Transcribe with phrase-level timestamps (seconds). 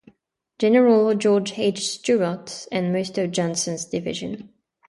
[0.57, 1.79] General George H.
[1.81, 4.49] Steuart, and most of Johnson's division.